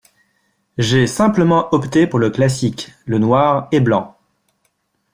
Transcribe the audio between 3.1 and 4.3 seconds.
noir et blanc.